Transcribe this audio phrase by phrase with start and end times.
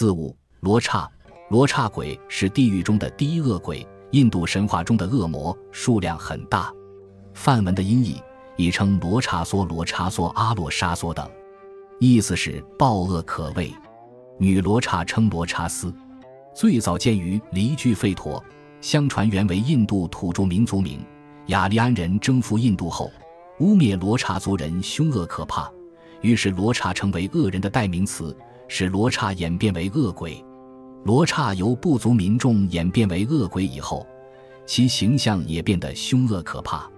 [0.00, 1.06] 四五罗刹，
[1.50, 6.72] 罗刹鬼是地狱中的第一恶鬼，印度神话中的恶魔，数量很大。
[7.34, 8.18] 梵文的音译
[8.56, 11.30] 亦称罗刹梭、罗刹梭、阿洛沙梭等，
[11.98, 13.70] 意思是暴恶可畏。
[14.38, 15.92] 女罗刹称罗刹斯，
[16.54, 18.42] 最早见于离居吠陀，
[18.80, 21.04] 相传原为印度土著民族名。
[21.48, 23.10] 雅利安人征服印度后，
[23.58, 25.70] 污蔑罗刹族人凶恶可怕，
[26.22, 28.34] 于是罗刹成为恶人的代名词。
[28.72, 30.42] 使罗刹演变为恶鬼，
[31.04, 34.06] 罗刹由部族民众演变为恶鬼以后，
[34.64, 36.88] 其形象也变得凶恶可怕。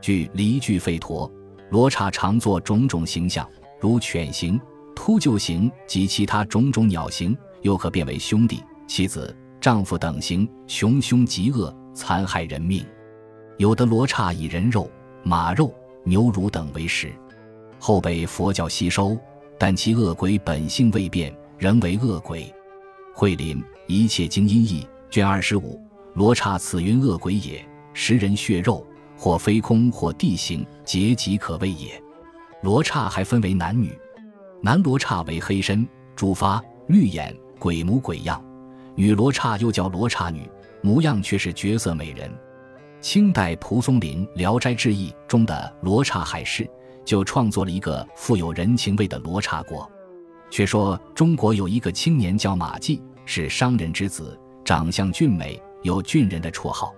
[0.00, 1.30] 据《离句吠陀》，
[1.68, 3.46] 罗刹常作种种形象，
[3.78, 4.58] 如犬形、
[4.96, 12.82] 秃鹫形及其他种种鸟形，又可变为兄弟、妻子、丈夫等形，穷凶极恶，残害人命。
[13.58, 14.90] 有的罗刹以人肉、
[15.22, 15.70] 马肉、
[16.02, 17.12] 牛乳等为食，
[17.78, 19.18] 后被佛教吸收。
[19.62, 22.50] 但其恶鬼本性未变，仍为恶鬼。
[23.12, 25.78] 慧林《一切经音译》卷二十五：
[26.14, 28.86] 罗刹此云恶鬼也，食人血肉，
[29.18, 32.02] 或飞空，或地形，皆即可畏也。
[32.62, 33.92] 罗刹还分为男女，
[34.62, 35.86] 男罗刹为黑身、
[36.16, 38.42] 朱发、绿眼、鬼模鬼样；
[38.94, 40.48] 女罗刹又叫罗刹女，
[40.80, 42.32] 模样却是绝色美人。
[43.02, 46.66] 清代蒲松龄《聊斋志异》中的罗刹海市。
[47.04, 49.90] 就创作了一个富有人情味的罗刹国。
[50.50, 56.92] 却说中国有一个青年叫马季，是商人之子，长相俊美，有俊人的绰号。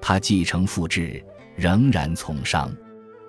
[0.00, 1.22] 他继承父志，
[1.54, 2.74] 仍然从商，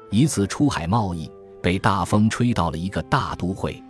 [0.09, 1.29] 一次出海贸易，
[1.61, 3.81] 被大风吹到了一个大都会。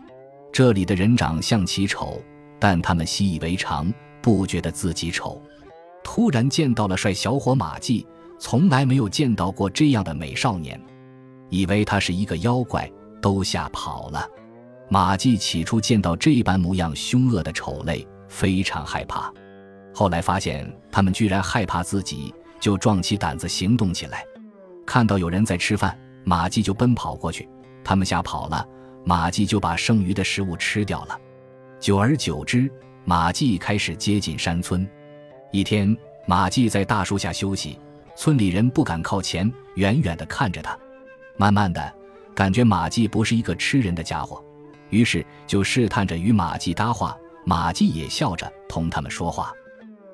[0.52, 2.20] 这里的人长相奇丑，
[2.60, 5.40] 但他们习以为常，不觉得自己丑。
[6.04, 8.08] 突然见到了帅小伙马季，
[8.40, 10.82] 从来没有见到过这样的美少年。
[11.50, 12.90] 以为他是一个妖怪，
[13.22, 14.28] 都吓跑了。
[14.90, 19.32] 马季起初见到这般模样凶恶的丑类，非常害怕。
[19.94, 24.24] 后来发现他们居然害怕自己，就壮起胆子行动起来。
[24.86, 27.48] 看到有人在吃饭，马季就奔跑过去。
[27.84, 28.66] 他们吓跑了，
[29.04, 31.20] 马季就把剩余的食物吃掉了。
[31.80, 32.72] 久而久之，
[33.06, 34.88] 马季开始接近山村。
[35.52, 35.96] 一天，
[36.26, 37.80] 马季在大树下休息，
[38.16, 40.78] 村里人不敢靠前，远远地看着他。
[41.38, 41.94] 慢慢的，
[42.34, 44.44] 感觉马季不是一个吃人的家伙，
[44.90, 47.16] 于是就试探着与马季搭话。
[47.46, 49.54] 马季也笑着同他们说话，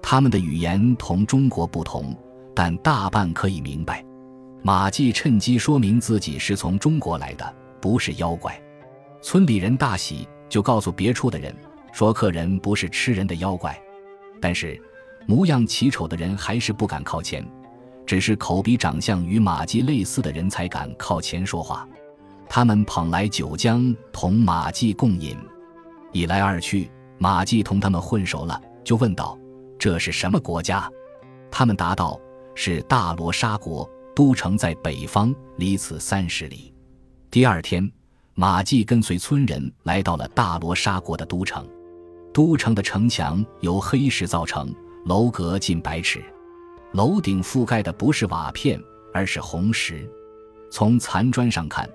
[0.03, 2.15] 他们的语言同中国不同，
[2.53, 4.05] 但大半可以明白。
[4.61, 8.61] 马季趁机说明自己是从中国来的，不是妖怪。
[9.21, 11.55] 村里人大喜，就告诉别处的人
[11.91, 13.75] 说客人不是吃人的妖怪。
[14.39, 14.79] 但是
[15.25, 17.43] 模样奇丑的人还是不敢靠前。
[18.05, 21.87] 只是口鼻长相与马季类似的人才敢靠前说话。
[22.49, 25.37] 他们捧来酒浆同马季共饮，
[26.11, 29.37] 一来二去，马季同他们混熟了，就问道
[29.79, 30.89] ：“这是什么国家？”
[31.49, 32.19] 他们答道
[32.53, 36.73] ：“是大罗沙国，都城在北方，离此三十里。”
[37.31, 37.91] 第二天，
[38.35, 41.67] 马季跟随村人来到了大罗沙国的都城。
[42.31, 44.73] 都城的城墙由黑石造成，
[45.05, 46.23] 楼阁近百尺。
[46.93, 48.81] 楼顶覆盖的不是瓦片，
[49.11, 50.07] 而是红石。
[50.69, 51.89] 从残砖上看，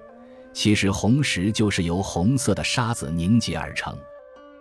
[0.53, 3.97] 其实红石就是由红色的沙子凝结而成。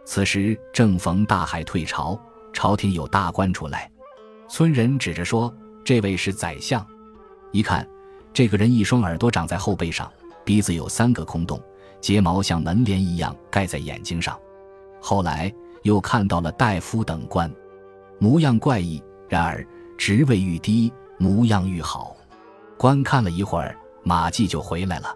[0.06, 2.20] 此时正逢大海退潮，
[2.54, 3.92] 朝廷有大官出来。
[4.48, 5.54] 村人指着说
[5.84, 6.86] ：“这位是宰相。”
[7.52, 7.88] 一看，
[8.32, 10.12] 这个人一双耳朵长在后背上，
[10.46, 11.60] 鼻子有三个空洞，
[12.00, 14.40] 睫毛像门帘一样盖在眼睛上。
[15.02, 17.52] 后来又看到了大夫等官，
[18.20, 19.66] 模样怪异，然而。
[19.98, 22.16] 职位愈低，模样愈好。
[22.78, 25.14] 观看了一会儿，马季就回来了。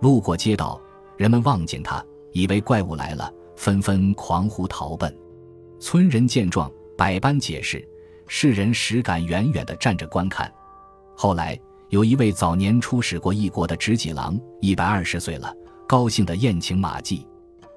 [0.00, 0.80] 路过街道，
[1.16, 5.14] 人们望见他，以为怪物来了，纷纷狂呼逃奔。
[5.80, 7.86] 村人见状，百般解释，
[8.28, 10.50] 世人实敢远远地站着观看。
[11.16, 11.58] 后来，
[11.90, 15.52] 有一位早年出使过异国的执戟郎，一百二十岁了，
[15.86, 17.26] 高兴地宴请马季。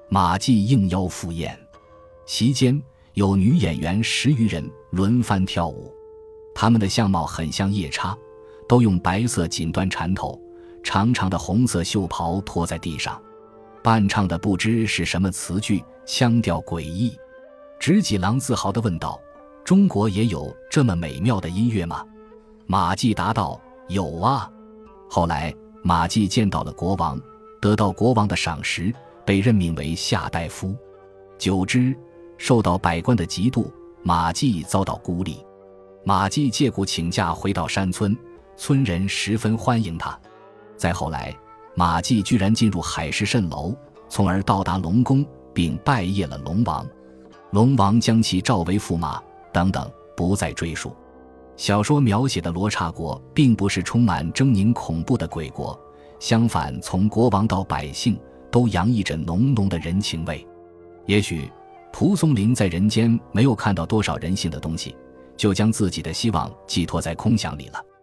[0.08, 1.58] 马季应邀赴宴，
[2.24, 2.80] 席间
[3.14, 5.92] 有女演员十余人轮番跳舞。
[6.58, 8.16] 他们的相貌很像夜叉，
[8.66, 10.40] 都用白色锦缎缠头，
[10.82, 13.20] 长长的红色袖袍拖在地上，
[13.82, 17.14] 伴唱的不知是什么词句，腔调诡异。
[17.78, 19.20] 直戟郎自豪地问道
[19.66, 22.02] ：“中国也有这么美妙的音乐吗？”
[22.64, 24.50] 马季答道：“有啊。”
[25.10, 27.20] 后来马季见到了国王，
[27.60, 28.90] 得到国王的赏识，
[29.26, 30.74] 被任命为下大夫。
[31.36, 31.94] 久之，
[32.38, 33.70] 受到百官的嫉妒，
[34.02, 35.45] 马季遭到孤立。
[36.08, 38.16] 马季借故请假回到山村，
[38.56, 40.16] 村人十分欢迎他。
[40.76, 41.36] 再后来，
[41.74, 43.74] 马季居然进入海市蜃楼，
[44.08, 46.86] 从而到达龙宫，并拜谒了龙王。
[47.50, 49.20] 龙王将其召为驸马
[49.52, 50.94] 等等，不再赘述。
[51.56, 55.76] 小说描写的罗刹国并不是充满狰狞恐怖的鬼国，
[56.20, 58.16] 相反，从国王到百姓
[58.48, 60.46] 都洋溢着浓浓的人情味。
[61.06, 61.50] 也许
[61.92, 64.94] 蒲松龄在人间没有看到多少人性的东西，
[65.36, 67.95] 就将自己的希望寄托在空想里了。